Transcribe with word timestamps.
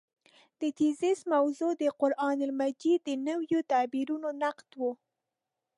د 0.61 0.63
تېزس 0.77 1.19
موضوع 1.33 1.71
د 1.81 1.83
قران 1.99 2.39
مجید 2.61 2.99
د 3.07 3.09
نویو 3.27 3.59
تعبیرونو 3.71 4.29
نقد 4.43 4.69
و. 4.79 4.81